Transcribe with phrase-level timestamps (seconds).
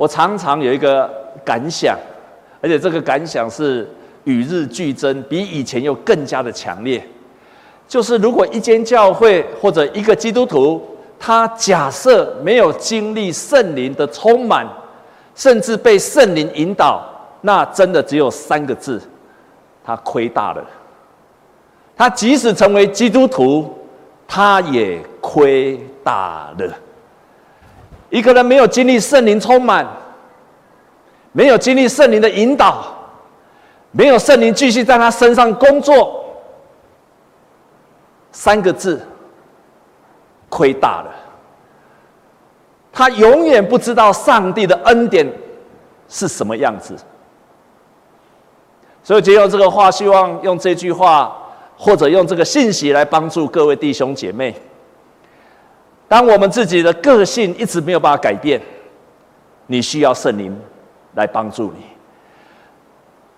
[0.00, 1.10] 我常常有一个
[1.44, 1.94] 感想，
[2.62, 3.86] 而且这个感想是
[4.24, 7.06] 与日俱增，比以前又更加的强烈。
[7.86, 10.82] 就是如果一间教会或者一个基督徒，
[11.18, 14.66] 他假设没有经历圣灵的充满，
[15.34, 17.04] 甚至被圣灵引导，
[17.42, 18.98] 那真的只有三个字：
[19.84, 20.64] 他亏大了。
[21.94, 23.70] 他即使成为基督徒，
[24.26, 26.74] 他也亏大了。
[28.10, 29.86] 一个人没有经历圣灵充满，
[31.32, 32.84] 没有经历圣灵的引导，
[33.92, 36.24] 没有圣灵继续在他身上工作，
[38.32, 39.00] 三个字，
[40.48, 41.10] 亏大了。
[42.92, 45.26] 他永远不知道上帝的恩典
[46.08, 46.96] 是什么样子。
[49.02, 51.34] 所以，借用这个话，希望用这句话，
[51.78, 54.54] 或者用这个信息来帮助各位弟兄姐妹。
[56.10, 58.60] 当我们自己的个性一直没有办法改变，
[59.68, 60.60] 你需要圣灵
[61.14, 61.84] 来帮助你。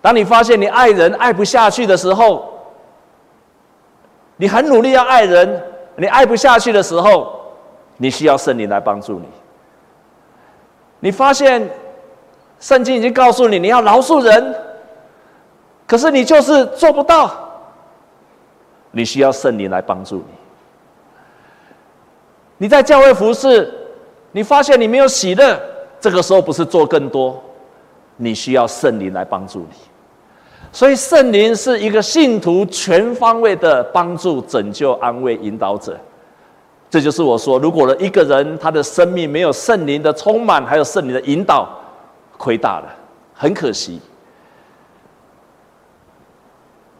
[0.01, 2.51] 当你发现你爱人爱不下去的时候，
[4.37, 5.63] 你很努力要爱人，
[5.97, 7.45] 你爱不下去的时候，
[7.97, 9.27] 你需要圣灵来帮助你。
[10.99, 11.69] 你发现
[12.59, 14.55] 圣经已经告诉你，你要饶恕人，
[15.85, 17.29] 可是你就是做不到，
[18.89, 20.42] 你需要圣灵来帮助你。
[22.63, 23.69] 你在教会服侍，
[24.31, 25.59] 你发现你没有喜乐，
[25.99, 27.43] 这个时候不是做更多，
[28.15, 29.75] 你需要圣灵来帮助你。
[30.71, 35.99] 所以圣灵是一个信徒全方位的帮助、拯救、安慰、引导者。
[36.89, 41.67] 这就是我说，如果一个人他的生命没有圣灵的充满，还有圣灵的引导，
[42.37, 42.87] 亏大了，
[43.33, 43.99] 很可惜。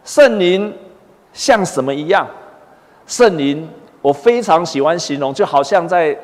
[0.03, 0.77] 圣灵
[1.31, 2.27] 像什么一样？
[3.07, 3.69] 圣灵。
[4.03, 6.15] 我非常喜欢形容，就好像在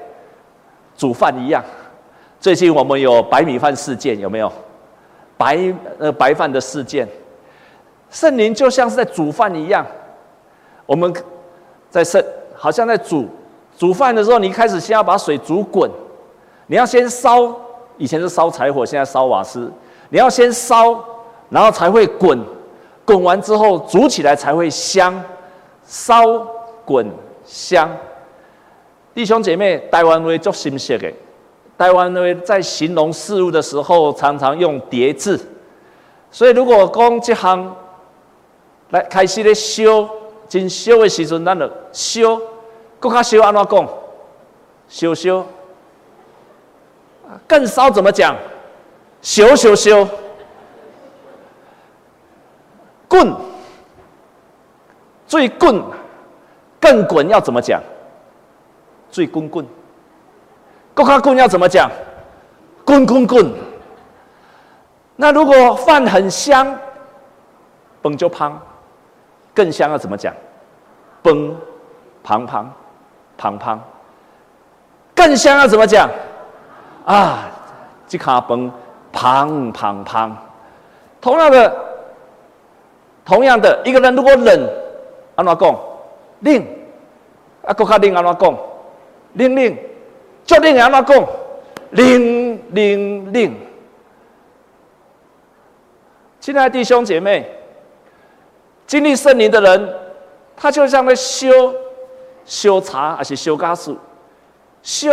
[0.98, 1.64] 煮饭一样。
[2.40, 4.52] 最近我们有白米饭事件，有没有？
[5.38, 5.58] 白
[5.98, 7.08] 呃白饭的事件，
[8.10, 9.86] 圣灵就像是在煮饭一样。
[10.86, 11.14] 我们
[11.90, 12.22] 在圣
[12.54, 13.26] 好像在煮
[13.78, 15.90] 煮饭的时候，你一开始先要把水煮滚，
[16.68, 17.56] 你要先烧，
[17.98, 19.72] 以前是烧柴火，现在烧瓦斯。
[20.10, 21.02] 你要先烧，
[21.50, 22.38] 然后才会滚，
[23.06, 25.24] 滚完之后煮起来才会香，
[25.86, 26.46] 烧
[26.84, 27.08] 滚。
[27.50, 27.90] 香，
[29.16, 31.12] 弟兄姐妹，台湾话足熟悉的。
[31.76, 35.40] 台湾话在形容事物的时候，常常用叠字。
[36.30, 37.76] 所以，如果讲这行
[38.92, 40.08] 来开始咧烧，
[40.48, 42.40] 真烧的时阵，咱就烧，
[43.00, 43.90] 更加烧安怎讲？
[44.88, 45.46] 烧烧，
[47.48, 48.36] 更烧怎么讲？
[49.24, 50.08] 烧烧烧，
[53.08, 53.34] 滚，
[55.26, 55.84] 最滚。
[56.80, 57.82] 更滚要怎么讲？
[59.12, 59.66] 最滚滚，
[60.94, 61.90] 更加滚要怎么讲？
[62.86, 63.52] 滚滚滚。
[65.16, 66.78] 那如果饭很香，
[68.02, 68.54] 崩就胖；
[69.54, 70.34] 更香要怎么讲？
[71.22, 71.56] 崩，
[72.24, 72.72] 胖胖，
[73.38, 73.82] 胖胖。
[75.16, 76.10] 更香要怎么讲？
[77.06, 77.50] 啊，
[78.08, 78.72] 这卡崩，
[79.12, 80.38] 胖胖胖。
[81.20, 81.76] 同样的，
[83.26, 84.70] 同样的一个人如果冷，
[85.36, 85.76] 安怎讲？
[86.42, 86.66] 冷，
[87.64, 88.58] 啊，搁较冷安怎讲？
[89.34, 89.78] 冷冷，
[90.46, 91.28] 足冷安怎讲？
[91.92, 93.54] 冷冷冷。
[96.40, 97.50] 亲爱的弟兄姐妹，
[98.88, 99.94] 经历圣灵的人，
[100.56, 101.48] 他就像在烧
[102.46, 103.98] 烧茶，还是烧咖树，
[104.82, 105.10] 烧，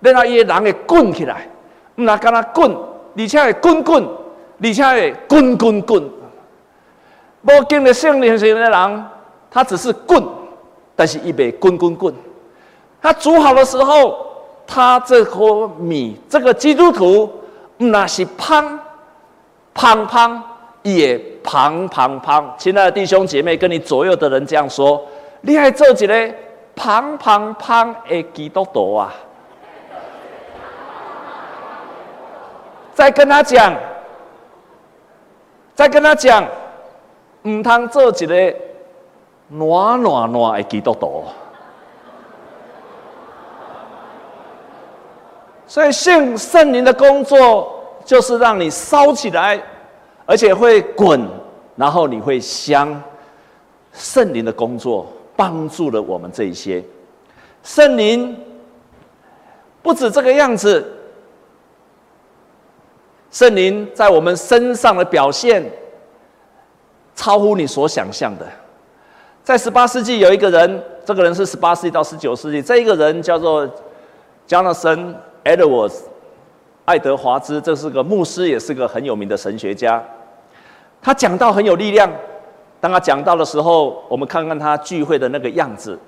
[0.00, 1.48] 让他伊个人会滚起来，
[1.96, 2.74] 唔那干那滚，
[3.16, 4.08] 而且会滚滚，
[4.62, 6.02] 而且会滚滚滚。
[7.42, 9.04] 无经历圣灵时的人。
[9.50, 10.22] 它只是棍，
[10.94, 12.14] 但是一杯滚滚滚。
[13.00, 14.26] 它煮好的时候，
[14.66, 17.30] 它这颗米，这个基督徒
[17.78, 18.78] 那是胖
[19.72, 20.42] 胖胖，
[20.82, 22.54] 也胖胖胖。
[22.58, 25.02] 亲爱的弟兄姐妹，跟你左右的人这样说：
[25.40, 26.34] 你还做一个
[26.76, 29.14] 胖胖胖的基督徒啊！
[32.92, 33.72] 再跟他讲，
[35.74, 36.44] 再跟他讲，
[37.44, 38.67] 唔通做一个。
[39.48, 41.24] 暖暖暖的基督徒，
[45.66, 49.60] 所以圣圣灵的工作就是让你烧起来，
[50.26, 51.26] 而且会滚，
[51.76, 53.02] 然后你会香。
[53.94, 56.84] 圣灵的工作帮助了我们这一些。
[57.64, 58.38] 圣灵
[59.82, 60.86] 不止这个样子，
[63.30, 65.68] 圣灵在我们身上的表现
[67.16, 68.46] 超乎你所想象的。
[69.48, 73.66] 在十八世纪有一个人，这个人是十八世纪到十九世纪，这一个人叫做
[74.46, 76.00] Jonathan Edwards，
[76.84, 80.04] 爱德华兹，这是个牧师，也是个很有名的神学家。
[81.00, 82.12] 他讲到很有力量。
[82.78, 85.98] 当他讲到的时候，我们看看他聚会的那个样子。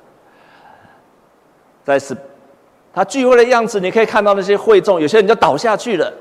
[1.83, 2.15] 在是，
[2.93, 6.13] 他聚会的样子，你可以看到那些会众，有些人就倒下去了，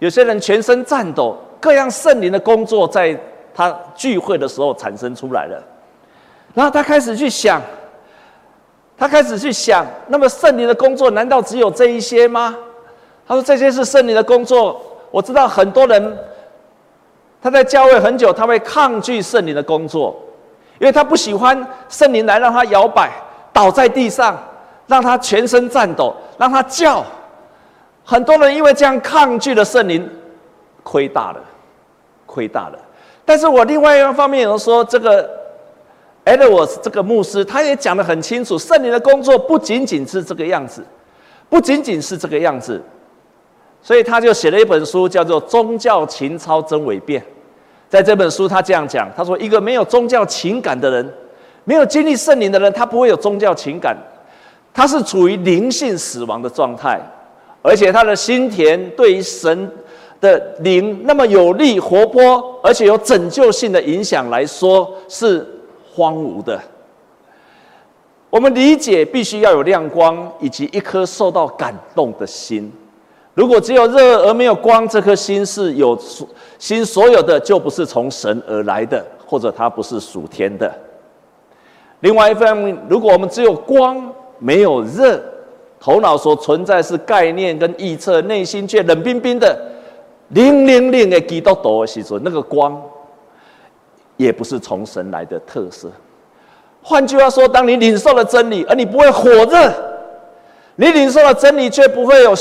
[0.00, 3.16] 有些人全身颤抖，各样圣灵的工作在
[3.54, 5.62] 他聚会的时候产生出来了。
[6.56, 7.60] 然后他开始去想，
[8.96, 12.56] 他开始去想，那么圣灵的工作难道只有这一些吗？
[13.28, 14.80] 他说：“这些是圣灵的工作。”
[15.12, 16.18] 我知道很多人
[17.42, 20.16] 他在教会很久，他会抗拒圣灵的工作，
[20.78, 23.12] 因为他不喜欢圣灵来让他摇摆，
[23.52, 24.36] 倒在地上。
[24.88, 27.04] 让他全身颤抖，让他叫。
[28.04, 30.08] 很多人因为这样抗拒了圣灵，
[30.84, 31.40] 亏大了，
[32.24, 32.78] 亏大了。
[33.24, 35.28] 但是我另外一方面有人说，这个
[36.26, 40.84] Edwards 这个牧师，他也讲得很清楚，圣灵的工作不仅仅是这个样子，
[41.48, 42.82] 不仅仅是这个样子。
[43.80, 47.22] 所以他就写了一本书，叫做《宗教情操真伪辨》。
[47.88, 51.14] 在这本书，他这样讲，他说：一个没有宗教情感的人，
[51.62, 53.96] 没有经历圣灵的人，他不会有宗教情感。
[54.74, 57.00] 他是处于灵性死亡的状态，
[57.62, 59.70] 而且他的心田对于神
[60.20, 65.46] 的灵那么有力、活泼，而且有拯救性的影响来说是
[65.96, 66.60] 荒芜的。
[68.28, 72.70] 我们理解必须要有亮光，以及一颗受到感动的心。
[73.32, 75.98] 如果只有热而没有光，这颗心是有
[76.58, 80.70] 心所有的，就不是从神而来的，或者它不是属天的。
[82.00, 85.18] 另外一方面，如果我们只有光，没有热，
[85.80, 89.58] 头脑所存在是概念跟预测，内心却冷冰冰的，
[90.28, 92.82] 零零零的基督徒的时候，那个光，
[94.16, 95.90] 也不是从神来的特色。
[96.82, 99.72] 换句话说，当你领受了真理，而你不会火热，
[100.76, 102.34] 你领受了真理却不会有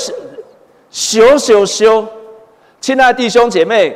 [0.92, 2.06] 羞羞羞。
[2.80, 3.96] 亲爱的弟兄姐妹，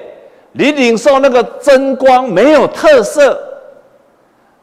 [0.53, 3.39] 你领受那个真光没有特色，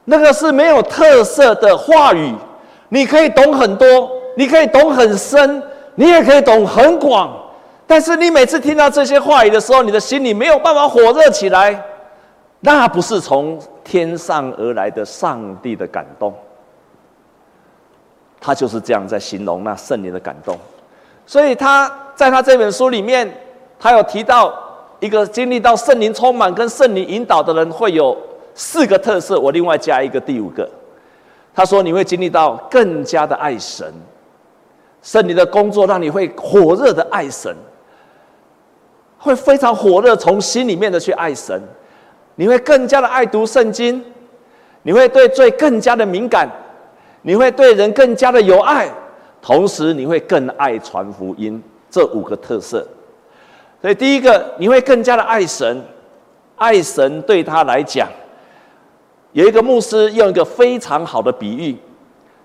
[0.04, 2.34] 那个是没有特色的话语。
[2.88, 5.62] 你可以懂很多，你可以懂很深，
[5.94, 7.32] 你也可以懂很广，
[7.86, 11.80] 但是你每次听到这些话语的时候，你的心里没有办法火热起来，
[12.66, 16.34] 那不是从天上而来的上帝的感动。
[18.40, 20.58] 他就是这样在形容那圣灵的感动，
[21.24, 23.32] 所以他在他这本书里面，
[23.78, 24.52] 他有提到
[24.98, 28.16] 一个经历到圣灵充满跟圣灵引导的人会有
[28.52, 30.68] 四个特色，我另外加一个第五个。
[31.54, 33.94] 他说：“你会经历到更加的爱神，
[35.02, 37.54] 圣灵的工作让你会火热的爱神，
[39.18, 41.62] 会非常火热，从心里面的去爱神。
[42.36, 44.02] 你会更加的爱读圣经，
[44.82, 46.48] 你会对罪更加的敏感，
[47.22, 48.88] 你会对人更加的有爱，
[49.42, 51.60] 同时你会更爱传福音。
[51.90, 52.86] 这五个特色。
[53.80, 55.82] 所以第一个，你会更加的爱神，
[56.56, 58.08] 爱神对他来讲。”
[59.32, 61.76] 有一个牧师用一个非常好的比喻，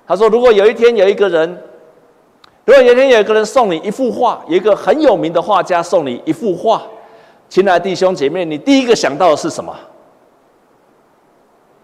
[0.05, 1.49] 他说：“如果有一天有一个人，
[2.65, 6.81] 如果有一天有一个人送你一幅画，有一个很有名的画家送你一幅画，
[7.51, 9.75] 亲爱的弟兄姐妹，你第一个想到的是什么？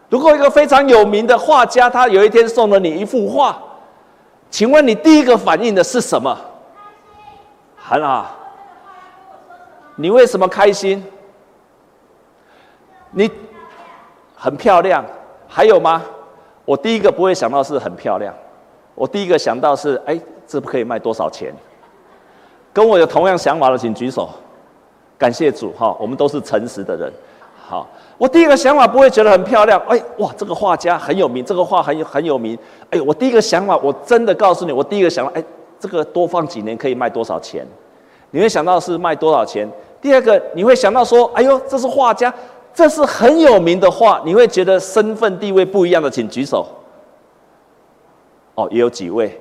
[0.08, 3.62] 如果一个非常有名的画家，他有一天送了你一幅画，
[4.50, 6.40] 请问你第一个反应的是什么？
[7.75, 8.34] 很好，
[9.98, 11.06] 你为什么开心？
[13.12, 13.30] 你？”
[14.40, 15.04] 很漂亮，
[15.50, 16.02] 还有吗？
[16.64, 18.33] 我第一个不会想到是很漂亮，
[18.95, 21.54] 我第一个想到是，哎，这不可以卖多少钱？
[22.71, 24.30] 跟我有同样想法的，请举手。
[25.18, 27.12] 感谢主哈，我们都是诚实的人。
[27.57, 32.57] 好，我第一个想法不会觉得很漂亮，哎，哇，这个画家很有名，这个画很很有名。
[32.90, 35.44] 哎，我第一个想法，我真的告诉你，我第一个想法，哎，
[35.80, 37.66] 这个多放几年可以卖多少钱？
[38.31, 39.69] 你会想到是卖多少钱？
[40.02, 42.33] 第二个，你会想到说，哎呦，这是画家。
[42.74, 46.64] 这是很有名的画，你会觉得身份地位不一样的，请举手。
[48.54, 49.36] 哦，也有几位。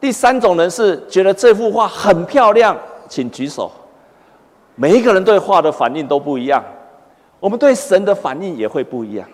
[0.00, 2.76] 第三种人是觉得这幅画很漂亮，
[3.08, 3.70] 请举手。
[4.80, 6.64] 每一个人对画的反应都不一样，
[7.38, 9.28] 我们对神的反应也会不一样。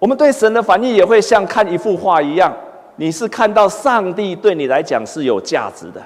[0.00, 2.52] 我们对神的反应也会像看一幅画一样，
[2.96, 6.02] 你是看到上帝对你来讲是有价值的，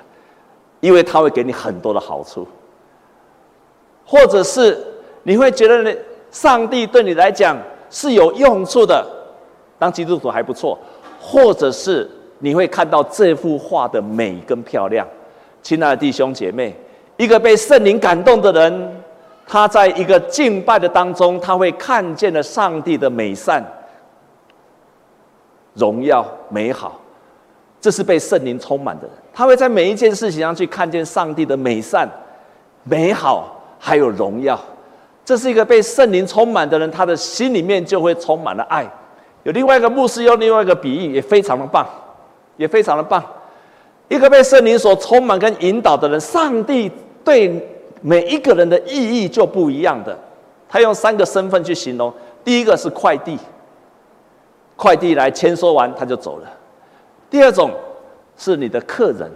[0.80, 2.46] 因为他会给你很多的好处，
[4.04, 4.78] 或者是。
[5.24, 5.96] 你会觉得？
[6.32, 7.56] 上帝对你来讲
[7.88, 9.06] 是有用处的，
[9.78, 10.76] 当基督徒还不错，
[11.20, 15.06] 或者是你会看到这幅画的美跟漂亮。
[15.62, 16.74] 亲爱的弟兄姐妹，
[17.22, 19.02] 一个被圣灵感动的人，
[19.46, 23.62] 他在一个敬拜的当中，他会看见了上帝的美善、
[25.74, 27.00] 荣耀、美好。
[27.80, 32.08] 这是被圣灵充满的人，他会在每一件事情上去看见上帝的美善、
[32.82, 34.58] 美好，还有荣耀。
[35.24, 38.84] 这是一个被圣灵充满的人，他的心里面就会充满了爱。
[39.44, 41.86] 有另外一个牧师用另外一个比喻，也非常的棒，
[42.56, 43.24] 也非常的棒。
[44.08, 46.90] 一个被圣灵所充满跟引导的人，上帝
[47.24, 47.68] 对
[48.00, 50.16] 每一个人的意义就不一样的。
[50.68, 52.12] 他用三个身份去形容：
[52.42, 53.38] 第一个是快递，
[54.74, 56.48] 快递来签收完他就走了；
[57.28, 57.70] 第二种
[58.36, 59.30] 是你的客人，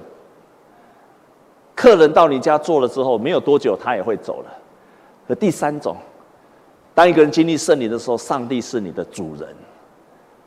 [1.75, 4.50] 客人到你家做了之后，没有多久他也会走了。
[5.28, 5.97] 和第三种，
[6.95, 9.49] 当一个人经历圣灵的时候，上帝是你的主人，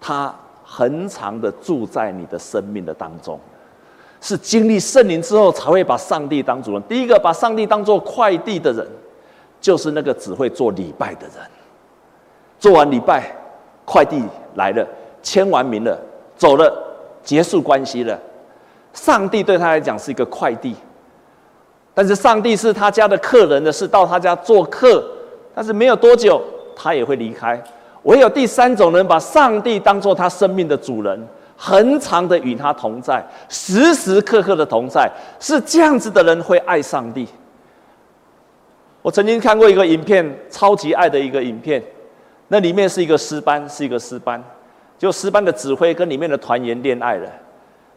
[0.02, 3.40] 他恒常的住在你的生命的当中，
[4.22, 6.82] 是经历圣灵之后才会把上帝当主人。
[6.90, 8.86] 第一个把上帝当做快递的人，
[9.62, 11.36] 就是那个只会做礼拜的人。
[12.60, 13.34] 做完礼拜，
[13.86, 14.22] 快递
[14.56, 14.86] 来了，
[15.24, 15.98] 签完名了，
[16.36, 16.72] 走了，
[17.24, 18.20] 结束关系了。
[18.94, 20.76] 上帝对他来讲是一个快递。
[21.94, 25.04] 但是上帝是他家的客人的，是到他家做客，
[25.56, 26.42] 但是没有多久
[26.76, 27.62] 他也会离开。
[28.04, 31.28] 唯有第三种人把上帝当做他生命的主人，
[31.62, 37.28] 恒常的与他同在，时时刻刻的同在，是这样子的人会爱上帝。
[39.02, 41.84] 我曾经看过一个影片，超级爱的一个影片，
[42.48, 44.42] 那里面是一个诗班，是一个诗班，
[44.98, 47.30] 就诗班的指挥跟里面的团员恋爱了，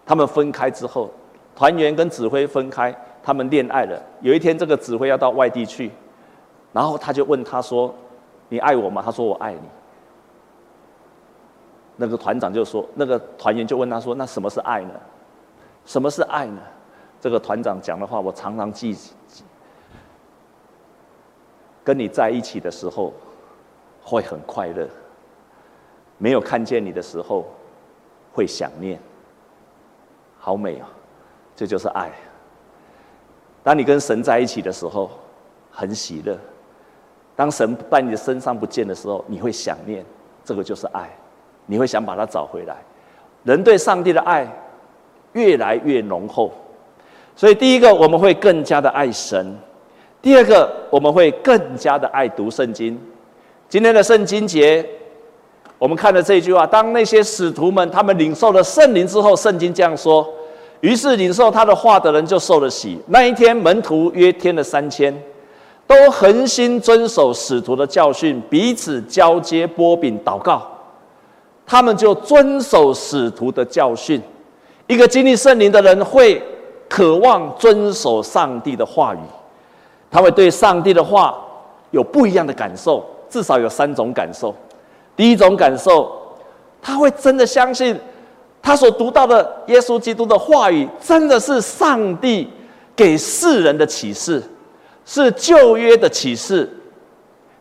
[0.04, 1.08] 他们分开之后，
[1.54, 2.92] 团员跟指挥分开。
[3.24, 4.02] 他们恋爱了。
[4.20, 5.88] 有一天，这个指挥要到外地去，
[6.72, 7.94] 然后他就问他说
[8.50, 9.60] ：“你爱我吗？”他说：“我爱你。”
[12.02, 14.90] 那个团长就说：“那个团员就问他说：‘那什么是爱呢？
[15.86, 16.60] 什么是爱呢？’
[17.22, 18.98] 这个团长讲的话，我常常记。
[21.84, 23.12] 跟你在一起的时候，
[24.02, 24.84] 会很快乐；
[26.18, 27.46] 没有看见你的时候，
[28.32, 28.98] 会想念。
[30.40, 30.88] 好美啊！
[31.54, 32.10] 这就是爱。”
[33.62, 35.08] 当你跟神在一起的时候，
[35.70, 36.34] 很喜乐；
[37.36, 40.04] 当神在你的身上不见的时候，你会想念。
[40.44, 41.08] 这个就是爱，
[41.72, 42.76] 你会想把它找回来。
[43.44, 44.46] 人对上帝的爱
[45.32, 46.52] 越来越浓厚，
[47.34, 49.42] 所以第一个我们会更加的爱神；
[50.20, 53.00] 第二个我们会更加的爱读圣经。
[53.70, 54.86] 今天的圣经节，
[55.78, 60.28] 我们看了这句话：当那些使徒们他们领受了圣灵之后，圣经这样说。
[60.80, 63.00] 于是领受他的话的人就受了洗。
[63.06, 65.16] 那一天，门徒约添了三千，
[65.86, 70.68] 都恒心遵守使徒的教训，彼此交接波饼祷告。
[71.66, 74.20] 他们就遵守使徒的教训。
[74.86, 76.42] 一个经历圣灵的人会
[76.88, 79.18] 渴望遵守上帝的话语，
[80.10, 81.38] 他会对上帝的话
[81.90, 84.54] 有不一样的感受，至少有三种感受。
[85.16, 86.10] 第一种感受，
[86.82, 87.98] 他会真的相信。
[88.60, 92.48] 他所读到的耶稣基督的话语，真的是上帝
[92.94, 94.40] 给世人的启示，
[95.04, 96.70] 是旧约的启示。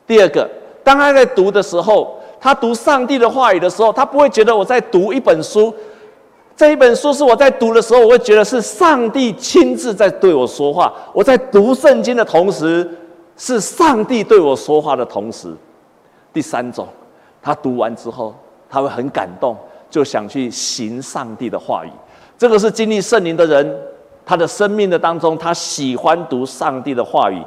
[0.06, 0.48] 第二个，
[0.84, 5.74] 当他在读的时候，他读上帝的话语的时候，他不会觉得我在读一本书，
[6.58, 10.92] 这一本书是我在读的时候，我会觉得是上帝亲自在对我说话。
[11.14, 12.90] 我在读圣经的同时，
[13.38, 15.56] 是上帝对我说话的同时。
[16.34, 16.88] 第三种，
[17.42, 18.36] 他读完之后，
[18.70, 19.56] 他会很感动。
[19.92, 21.90] 就想去行上帝的话语，
[22.38, 23.78] 这个是经历圣灵的人，
[24.26, 27.44] 他的生命的当中，他喜欢读上帝的话语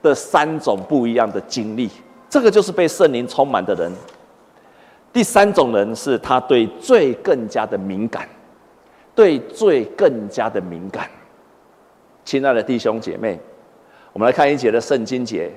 [0.00, 1.90] 的三种不一样的经历。
[2.30, 3.92] 这个就是被圣灵充满的人。
[5.12, 8.26] 第三种人是他对罪更加的敏感，
[9.14, 11.10] 对罪更加的敏感。
[12.24, 13.38] 亲爱的弟兄姐妹，
[14.14, 15.52] 我们来看一节的圣经节，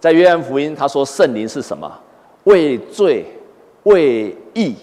[0.00, 1.88] 在约翰福音，他说圣灵是什么？
[2.44, 3.24] 为罪。
[3.84, 4.76] 为义，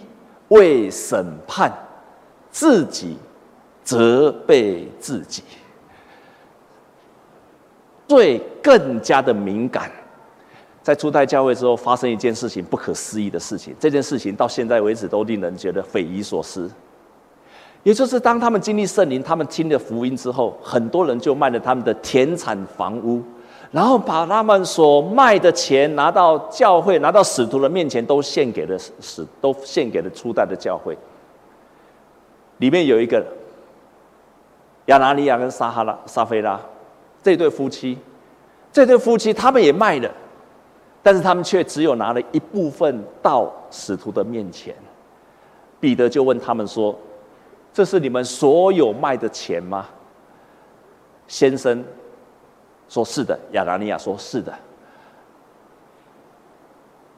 [0.48, 1.72] 为审判，
[2.50, 3.16] 自己
[3.84, 5.44] 责备自己，
[8.08, 9.92] 罪更加的敏感。
[10.88, 13.76] 在初代教会之后，发生一件事情，不可思议的事情。
[13.78, 16.72] 这件事情到现在为止都令人觉得匪夷所思。
[17.84, 23.22] 也就是当他们经历圣灵，他们听了福音之后，很多人就卖了他们的田产房屋。
[23.70, 30.98] 然后把他们所卖的钱拿到教会，拿到使徒的面前，都献给了使，都献给了初代的教会。
[32.60, 33.22] 里面有一个
[34.86, 36.58] 亚拿尼亚跟撒哈拉、撒非拉
[37.22, 37.98] 这对夫妻，
[38.72, 40.10] 这对夫妻他们也卖了，
[41.08, 44.76] 但是他们却只有拿了一部分到使徒的面前。
[45.80, 46.94] 彼得就问他们说
[47.72, 49.88] ：“这是你们所有卖的钱吗？”
[51.26, 51.82] 先生。
[52.90, 54.54] 说是的，亚拿尼亚说是的。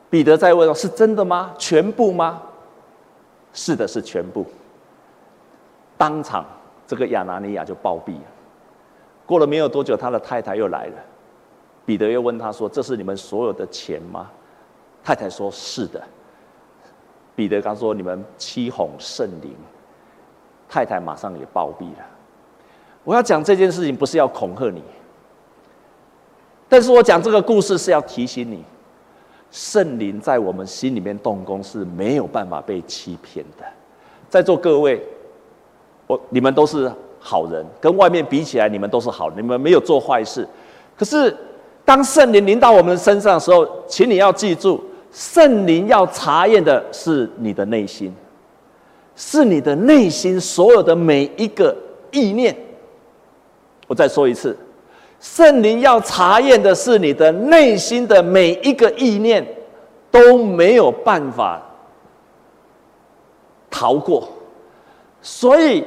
[0.08, 1.52] 彼得再问：“是真的吗？
[1.58, 2.44] 全部吗？”
[3.54, 4.46] 是的，是全部。
[5.98, 6.46] 当场
[6.86, 8.22] 这个亚拿尼亚就暴毙了。
[9.26, 10.94] 过了没有多久，他的太太又来了，
[11.90, 14.30] 彼得又问他说：“这是你们所有的钱吗？”
[15.04, 16.00] 太太说：“是的。”
[17.36, 19.56] 彼得刚说：“你们欺哄圣灵。”
[20.70, 22.06] 太太马上也暴毙了。
[23.04, 24.84] 我要讲这件事情，不是要恐吓你，
[26.68, 28.64] 但是我讲这个故事是要提醒你，
[29.50, 33.66] 圣灵在我们心里面动工是没有办法被欺骗的。
[34.30, 35.04] 在座各位，
[36.06, 40.48] 我你们都是好人，跟外面比起来，你们都是好人，你们没有做坏事。
[40.96, 41.36] 可是，
[41.90, 44.80] 当圣灵临到我们身上的时候，请你要记住，
[45.12, 48.14] 圣灵要查验的是你的内心，
[49.16, 51.76] 是你的内心所有的每一个
[52.12, 52.56] 意念。
[53.88, 54.56] 我再说一次，
[55.20, 59.44] 圣灵要查验的是你的内心的每一个意念，
[60.12, 61.60] 都没有办法
[63.72, 64.30] 逃过。
[65.24, 65.84] 所以，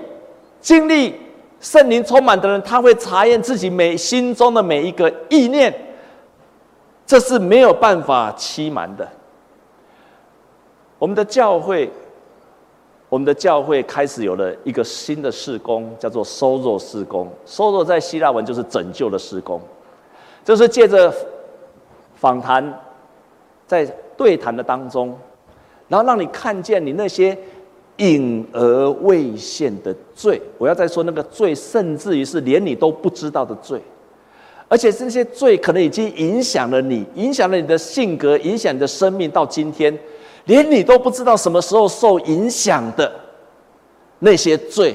[0.61, 1.15] 经历
[1.61, 5.73] 圣灵充满的人，他会查验自己每心中的每一个意念，
[7.13, 9.07] 这是没有办法欺瞒的。
[10.99, 11.93] 我们的教会。
[13.11, 17.31] 我们的教会开始有了一个新的事工，叫做收入事工”。
[17.47, 19.61] “sozo” 在希腊文就是拯救的事工，
[20.43, 21.15] 就是借着
[22.15, 22.81] 访谈，
[23.67, 23.85] 在
[24.17, 25.15] 对谈的当中，
[25.89, 27.37] 然后让你看见你那些
[27.99, 30.41] 隐而未现的罪。
[30.57, 33.79] 我要再说那个罪，甚至于是连你都不知道的罪，
[34.73, 39.95] 而且这些罪可能已经影响了你，影响了你的性格，影响你的生命，到今天。
[40.47, 43.13] 连你都不知道什么时候受影响的
[44.21, 44.95] 那些罪，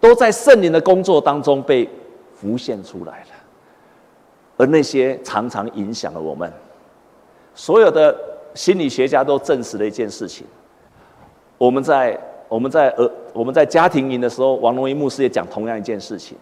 [0.00, 1.86] 都在圣灵的工作当中被
[2.34, 3.26] 浮现出来了。
[4.56, 6.50] 而那些常常影响了我们，
[7.54, 8.16] 所有的
[8.54, 10.46] 心理学家都证实了一件事情：
[11.58, 16.38] 我们在我们在呃我们在家庭营的时候，王荣一牧师也讲同样一件事情。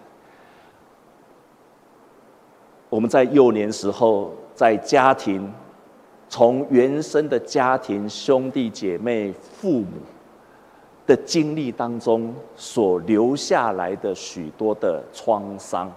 [2.91, 5.51] 我们在幼年时候在家庭。
[6.33, 9.97] 从原生的家庭、兄弟姐妹、父母
[11.05, 15.93] 的经历当中所留下来的许多的创伤，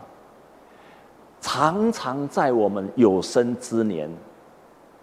[1.40, 4.10] 常常在我们有生之年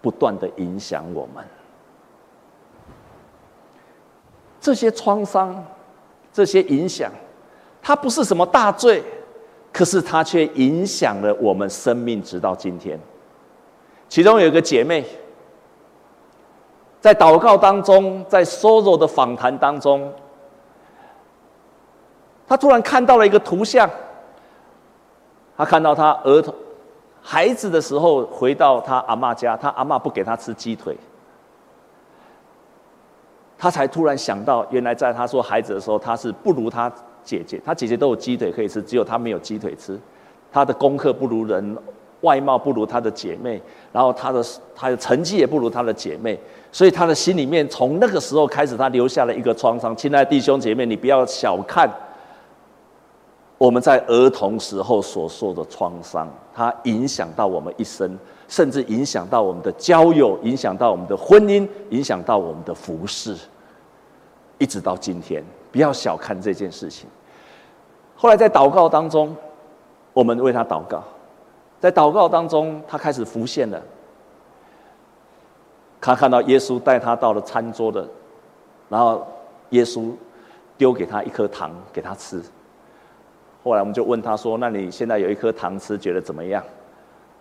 [0.03, 1.45] 不断的影响我们。
[4.61, 5.65] 这些创伤、
[6.33, 7.09] 这些影响，
[7.81, 9.05] 它不是什么大罪，
[9.73, 12.99] 可是它却影响了我们生命，直到今天。
[14.09, 15.05] 其中有一个姐妹，
[17.01, 20.13] 在祷告当中，在 Sozo 的访谈当中，
[22.49, 23.89] 她突然看到了一个图像。
[25.57, 26.55] 她看到她儿童
[27.23, 30.97] 孩子的时候，回到她阿嬷家，她阿嬷不给她吃鸡腿，
[33.57, 36.91] 她才突然想到，原来在她说孩子的时候，她是不如她
[37.25, 39.99] 姐姐，她姐姐都有鸡腿可以吃，只有她没有鸡腿吃，
[40.51, 41.77] 她的功课不如人。
[42.23, 43.59] 外貌不如她的姐妹，
[43.95, 44.45] 然后她的
[44.77, 46.39] 她的成绩也不如她的姐妹，
[46.71, 49.97] 所以她的心里面从那个时候开始，她留下了一个创伤。
[49.97, 51.91] 亲爱的弟兄姐妹，你不要小看
[53.57, 63.35] 我们在儿童时候所受的创伤，它影响到我们一生，甚至影响到我们的交友，影响到我们的婚姻，影响到我们的服饰，
[64.59, 65.43] 一直到今天。
[65.71, 67.09] 不要小看这件事情。
[68.17, 69.35] 后来在祷告当中，
[70.13, 71.03] 我们为他祷告。
[71.79, 73.81] 在祷告当中，他开始浮现了。
[76.01, 78.07] 他看到耶稣带他到了餐桌的，
[78.89, 79.27] 然后
[79.71, 80.11] 耶稣
[80.77, 82.43] 丢给他一颗糖给他吃。
[83.63, 86.63] 后来我们就问他说：“那你现在有一颗糖吃，觉得怎么样？”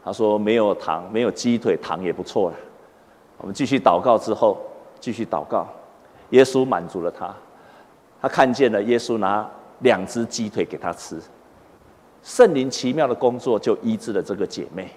[0.04, 2.56] 他说：“没有糖，没有鸡腿，糖也不错了。”
[3.40, 4.58] 我们继续祷告之后，
[5.00, 5.66] 继续祷告，
[6.32, 7.34] 耶稣满足了他。
[8.22, 11.20] 他看见了耶稣拿两只鸡腿给他吃。
[12.22, 14.90] 圣灵奇妙的工作就医治了这个姐妹，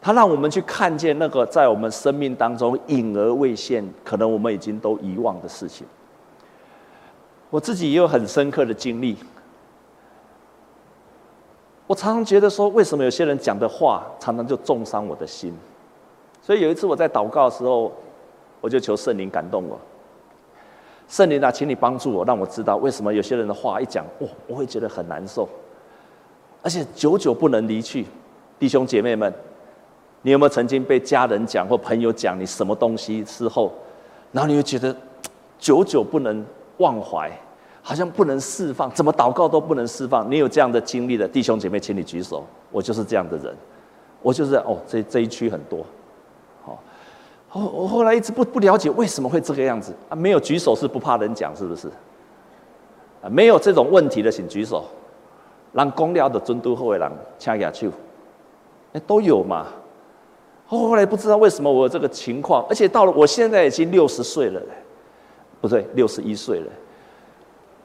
[0.00, 5.86] 他让我们去看见那个在我们生命当中隐而未现，可能我们已经都遗忘的事情。
[7.50, 9.16] 我自己也有很深刻的经历，
[11.86, 15.52] 我常常觉得说，为什么有些人讲的话常常就重伤我的心？
[16.42, 17.92] 所以有一次我在祷告的时候，
[18.60, 19.78] 我就求圣灵感动我，
[21.10, 25.46] 圣灵啊，请你帮助我，让我知道为什么有些人的话一讲，哇，我会觉得很难受。
[26.62, 28.06] 而且久久不能离去，
[28.60, 29.32] 弟兄姐妹们，
[30.22, 33.72] 你有没有曾经被家人讲或朋友讲你什么东西之后，
[34.30, 34.94] 然后你会觉得
[35.58, 36.46] 久久不能
[36.78, 37.28] 忘怀，
[37.82, 40.30] 好像不能释放，怎么祷告都不能释放？
[40.30, 42.44] 你有这样的经历的弟兄姐妹，请你举手。
[42.70, 43.52] 我就是这样的人，
[44.22, 45.84] 我就是哦，这这一区很多，
[47.52, 50.14] 我我后来一直不不了解为什么会这个样子啊？
[50.14, 51.88] 没有举手是不怕人讲，是不是？
[53.22, 54.84] 啊，没有这种问题的，请举手。
[55.72, 57.88] 让公寮的尊都后的人掐下去，
[58.92, 59.68] 哎，都有嘛。
[60.66, 64.66] 后来不知道为什么我有这个情况，而且到了我现在已经六十岁了嘞，
[65.60, 66.66] 不对，六十一岁了，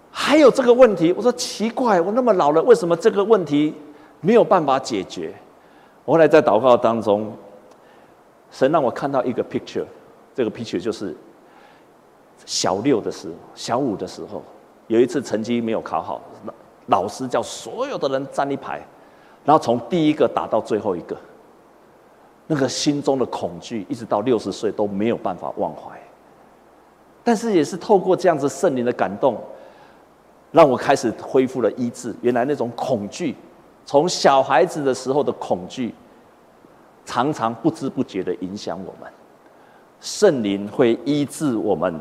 [0.09, 1.13] 还有这个问题。
[1.15, 3.75] 我说奇怪，我那么老了，为什么这个问题
[4.19, 5.31] 没有办法解决？
[6.05, 7.31] 我后来在祷告当中，
[8.55, 9.83] 神让我看到一个 picture，
[10.33, 11.13] 这个 picture 就是
[12.45, 14.41] 小六的时候，小五的时候，
[14.87, 16.21] 有一次成绩没有考好，
[16.85, 18.81] 老师叫所有的人站一排，
[19.43, 21.17] 然后从第一个打到最后一个。
[22.47, 25.99] 那个心中的恐惧，一直到六十岁都没有办法忘怀。
[27.25, 29.35] 但是也是透过这样子圣灵的感动，
[30.51, 32.15] 让我开始恢复了医治。
[32.21, 33.35] 原来那种恐惧，
[33.85, 35.93] 从小孩子的时候的恐惧，
[37.05, 39.09] 常常不知不觉的影响我们。
[40.01, 41.97] 圣灵会医治我们，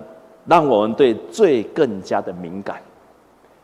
[0.46, 2.82] 让我们对罪更加的敏感。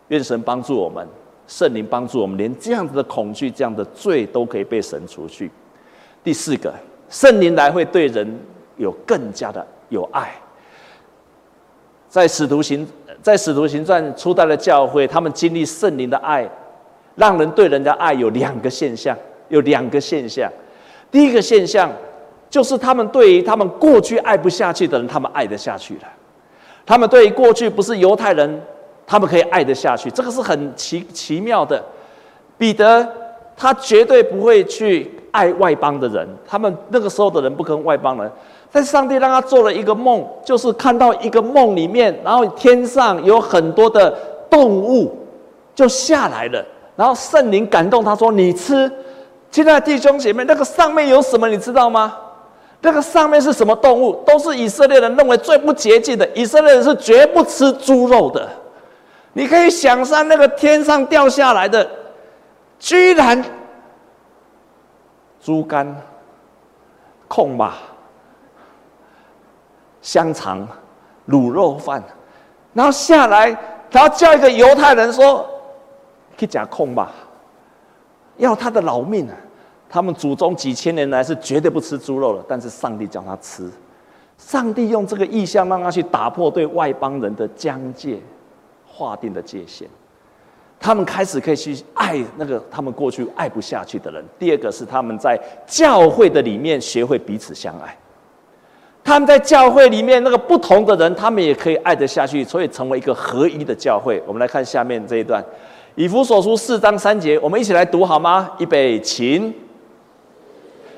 [0.08, 1.06] 愿神帮助我们，
[1.46, 5.50] 圣灵帮助我们，连这样子的恐惧、这样的罪都可以被神除去。
[6.22, 6.72] 第四个，
[7.08, 8.38] 圣灵来会对人
[8.76, 10.32] 有更加的有爱。
[12.08, 12.86] 在使徒行，
[13.20, 16.48] 在使徒行传初代的教会，他们经历圣灵的爱，
[17.14, 19.16] 让人对人的爱有两个现象，
[19.48, 20.50] 有两个现象。
[21.10, 21.90] 第一个现象
[22.48, 26.02] 就是他们对于他们过去爱不下去的人，他们爱得下去了。
[26.86, 28.62] 他们对于过去不是犹太人，
[29.06, 31.82] 他们可以爱得下去，这个是很奇奇妙的。
[32.58, 33.06] 彼得
[33.56, 35.10] 他绝对不会去。
[35.32, 38.28] 爱外邦的人，他们那个时候的人不跟外邦人。
[38.72, 44.10] 但上帝让他做了一个梦，就是看到一个梦里面，然后天上有很多的
[44.50, 45.16] 动物
[45.72, 48.90] 就下来了，然后圣灵感动他说：“你吃。”
[49.50, 51.48] 亲爱的弟兄姐妹，那个上面有什么？
[51.48, 52.16] 你知道吗？
[52.80, 54.12] 那个上面是什么动物？
[54.26, 56.28] 都是以色列人认为最不洁净的。
[56.34, 58.48] 以色列人是绝不吃猪肉的。
[59.32, 61.88] 你可以想象那个天上掉下来的，
[62.78, 63.44] 居然。
[65.42, 65.96] 猪肝、
[67.26, 67.78] 控吧、
[70.02, 70.68] 香肠、
[71.28, 72.02] 卤肉饭，
[72.74, 73.48] 然后下来，
[73.90, 75.48] 然后叫一个犹太人说
[76.36, 77.10] ：“去讲控吧，
[78.40, 79.36] 要他的老命啊！”
[79.88, 83.68] 他们祖宗几千年来是绝对不吃猪肉的，但是上帝叫他吃，
[84.38, 88.18] 上帝用这个意象让他去打破对外邦人的疆界、
[88.86, 89.88] 划定的界限。
[90.78, 94.24] 他们开始可以去爱那个他们过去爱不下去的人。
[94.38, 97.94] 第二个是他们在教会的里面学会彼此相爱。
[99.02, 104.22] 他们在教会里面那个不同的人，他们也可以爱得下去，所以成为一个合一的教会。
[104.26, 105.42] 我们来看下面这一段，
[105.96, 108.50] 《以弗所书》四章三节，我们一起来读好吗？
[108.58, 109.52] 预备，请。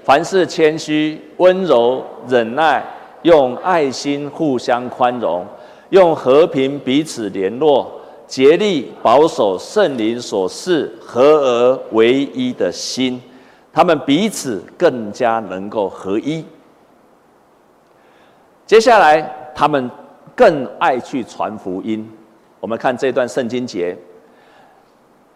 [0.05, 2.85] 凡事谦虚、温柔、忍耐，
[3.22, 5.46] 用爱心互相宽容，
[5.90, 8.00] 用和平彼此联络。
[8.26, 13.20] 竭力保守圣灵所赐合而为一的心，
[13.72, 16.42] 他们彼此更加能够合一。
[18.66, 19.20] 接下来，
[19.55, 19.90] 他们
[20.35, 22.09] 更爱去传福音。
[22.59, 23.94] 我们看这段圣经节，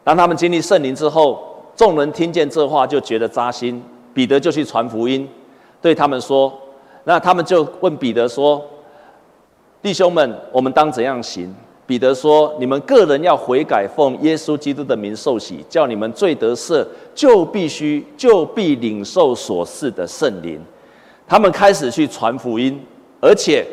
[0.07, 3.83] 当他们经历圣灵之后，众人听见这话就觉得扎心。
[4.15, 5.29] 彼得就去传福音，
[5.83, 6.57] 对他们说
[7.03, 8.65] ：“那他们就问彼得说，
[9.83, 11.53] 弟兄们，我们当怎样行？”
[11.89, 20.61] 彼得说：“你们个人要悔改，奉耶稣基督的名受洗，叫你们罪得赦，就必须就必领受所赐的圣灵。”
[21.27, 22.81] 他们开始去传福音，
[23.21, 23.67] 而且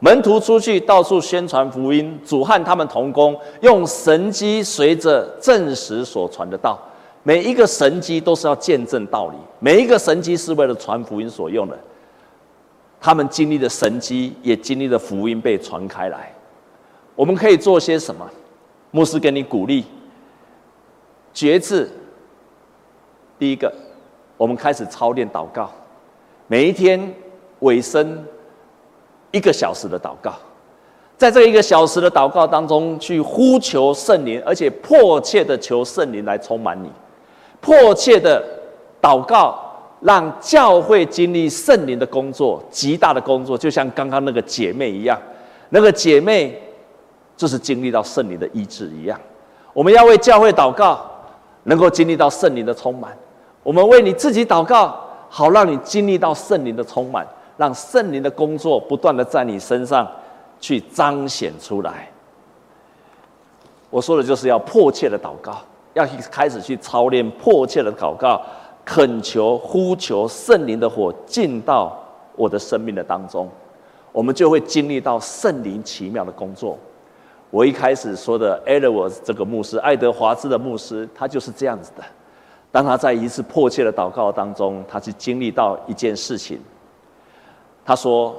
[0.00, 6.78] 门徒出去到处宣传福音，主和他们同工，用神迹随着证实所传的道。
[7.22, 11.78] 每一个神迹都是要见证道理，每一个神迹是为了传福音所用的。
[12.98, 16.34] 他们经历了神迹，也经历了福音被传开来。
[17.14, 18.26] 我们可以做些什么？
[18.90, 19.84] 牧师给你鼓励。
[21.34, 21.90] 觉志。
[23.38, 23.70] 第一个，
[24.38, 25.70] 我们开始操练祷告，
[26.46, 27.14] 每一天
[27.60, 28.24] 尾声
[29.30, 30.34] 一个小时的祷告，
[31.16, 36.90] 在这一个小时的祷告当中，去呼求圣灵，而且迫切的求圣灵来充满你，
[37.60, 38.42] 迫切的
[39.00, 39.58] 祷告，
[40.00, 45.20] 让教会经历圣灵的工作，极大的工作，就像刚刚那个姐妹一样，
[45.68, 46.60] 那个姐妹。
[47.36, 49.18] 就是经历到圣灵的医治一样，
[49.72, 51.00] 我们要为教会祷告，
[51.62, 53.10] 能够经历到圣灵的充满；
[53.62, 54.94] 我们为你自己祷告，
[55.30, 57.26] 好让你经历到圣灵的充满，
[57.60, 60.10] 让圣灵的工作不断的在你身上
[60.58, 62.08] 去彰显出来。
[63.90, 65.58] 我说的就是要迫切的祷告，
[65.92, 68.40] 要开始去操练迫切的祷告，
[68.82, 72.02] 恳求、呼求圣灵的火进到
[72.34, 73.46] 我的生命的当中，
[74.10, 76.78] 我们就会经历到圣灵奇妙的工作。
[77.50, 82.02] 我一开始说的 Edwards 这个牧师，爱德华兹的牧师，他就是这样子的。
[82.72, 86.58] 当他在一次迫切的祷告当中，他去经历到一件事情。
[87.90, 88.32] 他说：“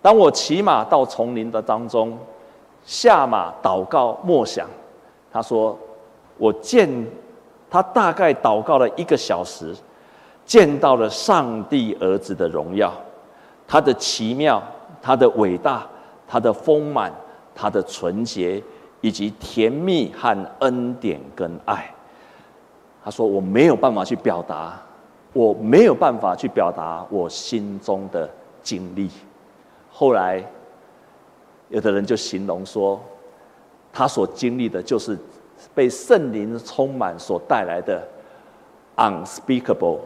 [0.00, 2.16] 当我骑马到丛林的当中，
[2.82, 4.66] 下马祷告默想。”
[5.30, 5.78] 他说
[6.40, 6.88] ：“我见
[7.68, 9.76] 他大概祷告了一个小时，
[10.46, 12.90] 见到了上帝儿子的荣耀，
[13.68, 14.62] 他的奇妙，
[15.02, 15.86] 他的伟大，
[16.26, 17.12] 他的丰满。”
[17.54, 18.62] 他的纯洁，
[19.02, 21.92] 以及甜蜜和恩典跟爱。
[23.04, 24.80] 他说：“我没有办法去表达，
[25.34, 28.26] 我没有办法去表达我心中的
[28.70, 29.10] 经历。”
[29.90, 30.44] 后来，
[31.68, 33.00] 有的人就形容说，
[33.92, 35.18] 他所经历的就是
[35.74, 38.06] 被圣灵充满所带来的
[38.96, 39.98] unspeakable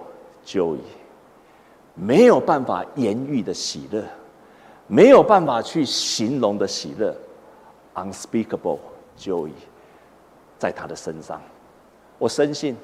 [0.47, 0.79] joy，
[1.95, 4.03] 没有办法言喻的喜乐，
[4.87, 7.15] 没有办法去形容的喜乐。
[7.95, 8.79] Unspeakable
[9.17, 9.51] joy，
[10.59, 11.41] 在他的身上，
[12.19, 12.77] 我深信，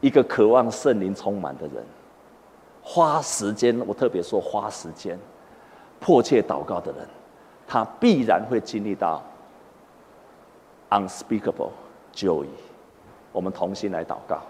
[0.00, 1.82] 一个渴望圣灵充满的人，
[2.82, 5.18] 花时间，我特别说花时间，
[5.98, 7.06] 迫切祷告的人，
[7.66, 9.22] 他必然会经历到
[10.90, 11.70] unspeakable
[12.14, 12.46] joy。
[13.32, 14.40] 我们同心来祷告，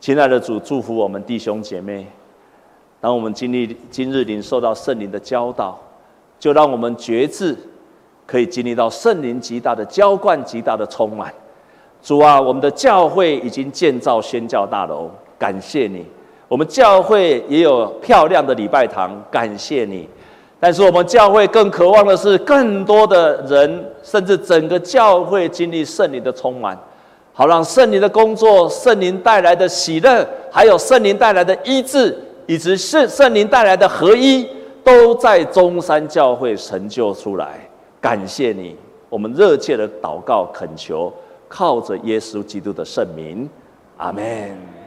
[0.00, 2.06] 亲爱的主，祝福我们弟兄姐妹，
[3.00, 5.78] 当我们经历今日领受到圣灵的教导。
[6.40, 7.58] 就让我们觉知，
[8.24, 11.34] 可以经历到圣灵极大的浇灌、极大的充满。
[12.00, 16.04] 主啊，我们的教会已经建造宣教大楼，感谢你；
[16.48, 20.08] 我们教会也有漂亮的礼拜堂，感谢你。
[20.58, 26.76] 但是我们教会更渴望的是，更多的人，甚至整个教会经历圣灵的充满，
[27.32, 34.46] 好让圣灵的工作、圣灵带来的喜乐，还有圣灵带来的医治，以及圣圣灵带来的合一。
[34.84, 37.60] 都在中山教会成就出来，
[38.00, 38.74] 感谢你，
[39.10, 41.12] 我们热切的祷告恳求，
[41.46, 43.46] 靠着耶稣基督的圣名，
[43.98, 44.77] 阿门。